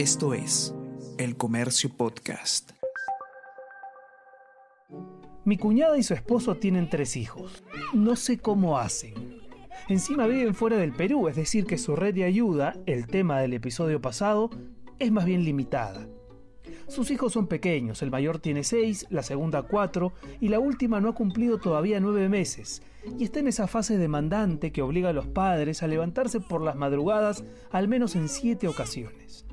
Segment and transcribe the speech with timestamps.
[0.00, 0.74] Esto es
[1.18, 2.70] El Comercio Podcast.
[5.44, 7.62] Mi cuñada y su esposo tienen tres hijos.
[7.92, 9.42] No sé cómo hacen.
[9.90, 13.52] Encima viven fuera del Perú, es decir, que su red de ayuda, el tema del
[13.52, 14.48] episodio pasado,
[14.98, 16.08] es más bien limitada.
[16.88, 21.10] Sus hijos son pequeños, el mayor tiene seis, la segunda cuatro y la última no
[21.10, 22.80] ha cumplido todavía nueve meses
[23.18, 26.76] y está en esa fase demandante que obliga a los padres a levantarse por las
[26.76, 29.44] madrugadas al menos en siete ocasiones.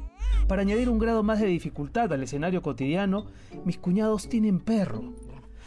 [0.48, 3.25] Para añadir un grado más de dificultad al escenario cotidiano,
[3.65, 5.04] mis cuñados tienen perro.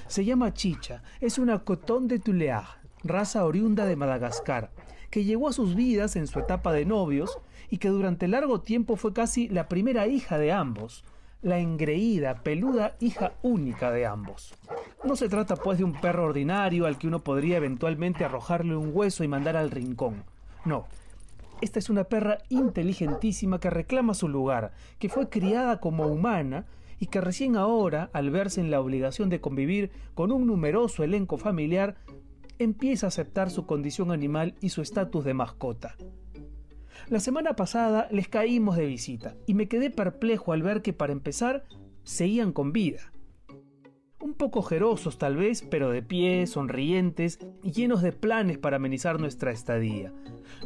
[0.07, 2.65] Se llama Chicha, es una Coton de Tuléar,
[3.05, 4.71] raza oriunda de Madagascar,
[5.11, 7.38] que llegó a sus vidas en su etapa de novios
[7.69, 11.05] y que durante largo tiempo fue casi la primera hija de ambos,
[11.43, 14.55] la engreída, peluda hija única de ambos.
[15.05, 18.93] No se trata pues de un perro ordinario al que uno podría eventualmente arrojarle un
[18.95, 20.24] hueso y mandar al rincón.
[20.65, 20.87] No,
[21.60, 26.66] esta es una perra inteligentísima que reclama su lugar, que fue criada como humana
[26.98, 31.38] y que recién ahora, al verse en la obligación de convivir con un numeroso elenco
[31.38, 31.96] familiar,
[32.59, 35.96] empieza a aceptar su condición animal y su estatus de mascota.
[37.09, 41.13] La semana pasada les caímos de visita y me quedé perplejo al ver que para
[41.13, 41.65] empezar
[42.04, 43.13] seguían con vida
[44.21, 49.18] un poco ojerosos tal vez, pero de pie, sonrientes y llenos de planes para amenizar
[49.18, 50.13] nuestra estadía.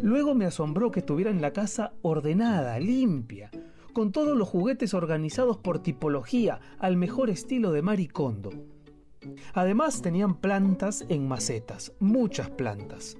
[0.02, 3.50] Luego me asombró que tuvieran la casa ordenada, limpia,
[3.92, 8.50] con todos los juguetes organizados por tipología, al mejor estilo de Maricondo.
[9.54, 13.16] Además tenían plantas en macetas, muchas plantas,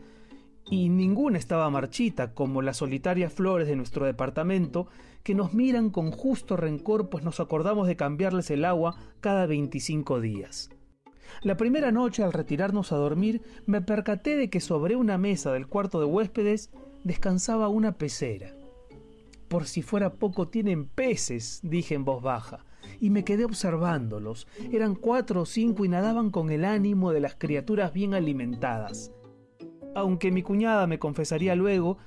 [0.71, 4.89] y ninguna estaba marchita como las solitarias flores de nuestro departamento
[5.23, 10.21] que nos miran con justo rencor pues nos acordamos de cambiarles el agua cada 25
[10.21, 10.71] días.
[11.43, 15.67] La primera noche al retirarnos a dormir me percaté de que sobre una mesa del
[15.67, 16.71] cuarto de huéspedes
[17.03, 18.55] descansaba una pecera.
[19.49, 22.65] Por si fuera poco tienen peces, dije en voz baja,
[23.01, 24.47] y me quedé observándolos.
[24.73, 29.13] Eran cuatro o cinco y nadaban con el ánimo de las criaturas bien alimentadas
[29.95, 31.99] aunque mi cuñada me confesaría luego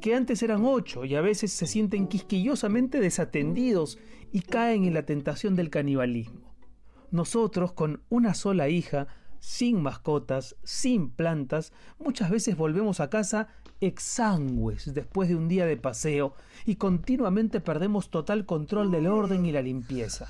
[0.00, 3.98] que antes eran ocho y a veces se sienten quisquillosamente desatendidos
[4.32, 6.54] y caen en la tentación del canibalismo.
[7.10, 9.06] Nosotros, con una sola hija,
[9.40, 13.48] sin mascotas, sin plantas, muchas veces volvemos a casa
[13.80, 16.34] exangües después de un día de paseo
[16.64, 20.28] y continuamente perdemos total control del orden y la limpieza.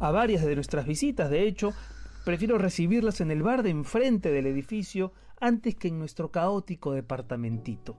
[0.00, 1.72] A varias de nuestras visitas, de hecho,
[2.24, 7.96] prefiero recibirlas en el bar de enfrente del edificio antes que en nuestro caótico departamentito.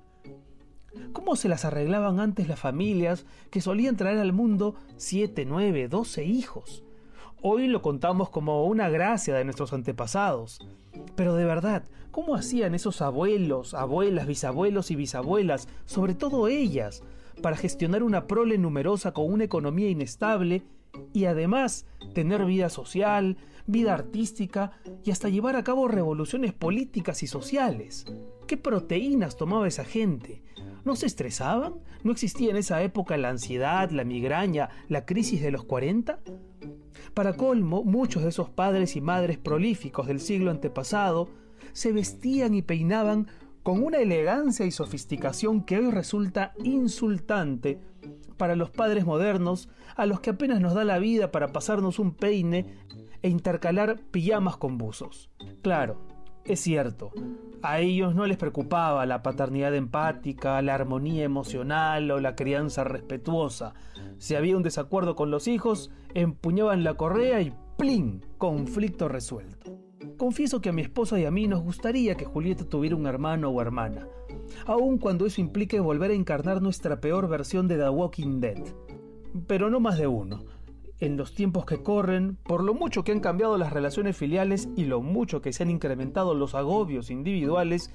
[1.13, 6.25] ¿Cómo se las arreglaban antes las familias que solían traer al mundo siete, nueve, doce
[6.25, 6.83] hijos?
[7.41, 10.59] Hoy lo contamos como una gracia de nuestros antepasados.
[11.15, 17.03] Pero de verdad, ¿cómo hacían esos abuelos, abuelas, bisabuelos y bisabuelas, sobre todo ellas,
[17.41, 20.63] para gestionar una prole numerosa con una economía inestable
[21.13, 24.71] y además tener vida social, vida artística
[25.03, 28.05] y hasta llevar a cabo revoluciones políticas y sociales.
[28.47, 30.43] ¿Qué proteínas tomaba esa gente?
[30.85, 31.75] ¿No se estresaban?
[32.03, 36.19] ¿No existía en esa época la ansiedad, la migraña, la crisis de los 40?
[37.13, 41.29] Para colmo, muchos de esos padres y madres prolíficos del siglo antepasado
[41.73, 43.27] se vestían y peinaban
[43.63, 47.79] con una elegancia y sofisticación que hoy resulta insultante
[48.37, 52.13] para los padres modernos a los que apenas nos da la vida para pasarnos un
[52.13, 52.65] peine
[53.21, 55.29] e intercalar pijamas con buzos.
[55.61, 55.97] Claro,
[56.45, 57.11] es cierto,
[57.61, 63.73] a ellos no les preocupaba la paternidad empática, la armonía emocional o la crianza respetuosa.
[64.17, 68.25] Si había un desacuerdo con los hijos, empuñaban la correa y ¡plin!
[68.37, 69.77] conflicto resuelto.
[70.17, 73.49] Confieso que a mi esposa y a mí nos gustaría que Julieta tuviera un hermano
[73.49, 74.07] o hermana,
[74.65, 78.63] aun cuando eso implique volver a encarnar nuestra peor versión de The Walking Dead.
[79.47, 80.43] Pero no más de uno
[80.99, 84.85] en los tiempos que corren, por lo mucho que han cambiado las relaciones filiales y
[84.85, 87.91] lo mucho que se han incrementado los agobios individuales,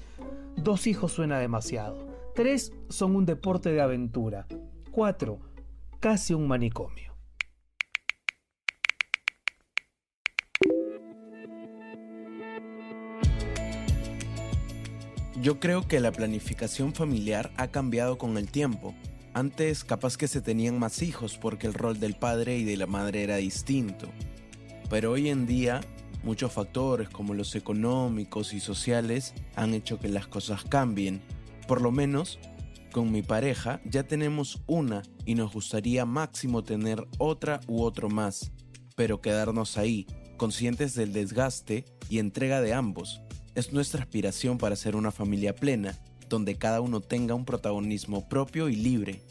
[0.55, 2.07] dos hijos suena demasiado.
[2.33, 4.47] Tres son un deporte de aventura.
[4.91, 5.39] Cuatro,
[5.99, 7.13] casi un manicomio.
[15.41, 18.95] Yo creo que la planificación familiar ha cambiado con el tiempo
[19.35, 22.87] antes capaz que se tenían más hijos porque el rol del padre y de la
[22.87, 24.07] madre era distinto.
[24.89, 25.81] Pero hoy en día
[26.23, 31.21] muchos factores como los económicos y sociales han hecho que las cosas cambien.
[31.67, 32.39] Por lo menos
[32.93, 38.53] con mi pareja ya tenemos una y nos gustaría máximo tener otra u otro más,
[38.95, 43.21] pero quedarnos ahí, conscientes del desgaste y entrega de ambos.
[43.53, 45.93] Es nuestra aspiración para ser una familia plena
[46.29, 49.21] donde cada uno tenga un protagonismo propio y libre.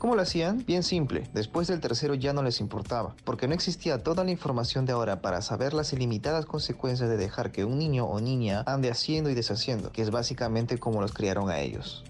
[0.00, 0.64] ¿Cómo lo hacían?
[0.66, 1.28] Bien simple.
[1.34, 5.20] Después del tercero ya no les importaba, porque no existía toda la información de ahora
[5.20, 9.34] para saber las ilimitadas consecuencias de dejar que un niño o niña ande haciendo y
[9.34, 12.02] deshaciendo, que es básicamente como los criaron a ellos.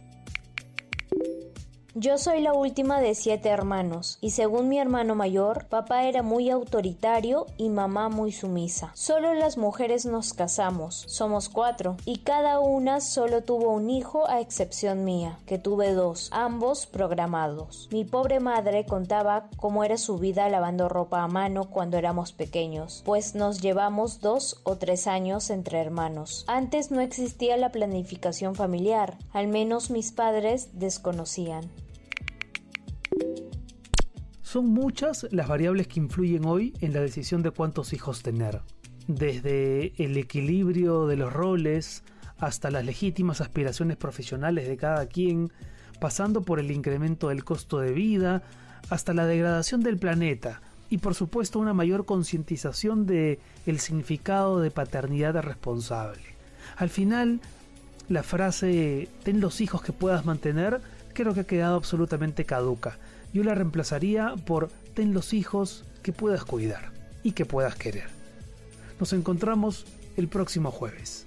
[1.96, 6.48] Yo soy la última de siete hermanos, y según mi hermano mayor, papá era muy
[6.48, 8.92] autoritario y mamá muy sumisa.
[8.94, 14.38] Solo las mujeres nos casamos, somos cuatro, y cada una solo tuvo un hijo a
[14.38, 17.88] excepción mía, que tuve dos, ambos programados.
[17.90, 23.02] Mi pobre madre contaba cómo era su vida lavando ropa a mano cuando éramos pequeños,
[23.04, 26.44] pues nos llevamos dos o tres años entre hermanos.
[26.46, 31.68] Antes no existía la planificación familiar, al menos mis padres desconocían.
[34.50, 38.62] Son muchas las variables que influyen hoy en la decisión de cuántos hijos tener.
[39.06, 42.02] Desde el equilibrio de los roles
[42.36, 45.52] hasta las legítimas aspiraciones profesionales de cada quien,
[46.00, 48.42] pasando por el incremento del costo de vida,
[48.88, 54.72] hasta la degradación del planeta y por supuesto una mayor concientización de el significado de
[54.72, 56.24] paternidad responsable.
[56.76, 57.38] Al final,
[58.08, 60.80] la frase ten los hijos que puedas mantener
[61.14, 62.98] creo que ha quedado absolutamente caduca
[63.32, 66.92] yo la reemplazaría por ten los hijos que puedas cuidar
[67.22, 68.08] y que puedas querer.
[68.98, 69.86] Nos encontramos
[70.16, 71.26] el próximo jueves.